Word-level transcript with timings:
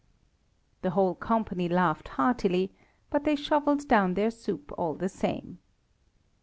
'"The 0.81 0.89
whole 0.89 1.13
company 1.13 1.69
laughed 1.69 2.07
heartily, 2.07 2.73
but 3.11 3.23
they 3.23 3.35
shovelled 3.35 3.87
down 3.87 4.15
their 4.15 4.31
soup 4.31 4.71
all 4.75 4.95
the 4.95 5.09
same. 5.09 5.59